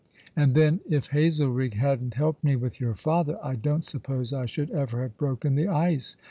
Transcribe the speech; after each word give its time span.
And 0.35 0.55
then 0.55 0.79
if 0.89 1.09
Hazelrigg 1.09 1.75
hadn't 1.75 2.15
helped 2.15 2.43
me 2.43 2.55
with 2.55 2.81
your 2.81 2.95
father, 2.95 3.37
I 3.45 3.53
don't 3.53 3.85
suppose 3.85 4.33
I 4.33 4.47
should 4.47 4.71
ever 4.71 5.03
have 5.03 5.15
broken 5.15 5.53
the 5.53 5.67
ice. 5.67 6.17